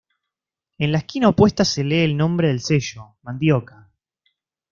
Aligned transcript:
En 0.79 0.91
la 0.91 0.97
esquina 0.97 1.29
opuesta 1.29 1.63
se 1.63 1.83
lee 1.83 1.99
el 2.03 2.17
nombre 2.17 2.47
del 2.47 2.59
sello: 2.61 3.17
Mandioca. 3.21 3.87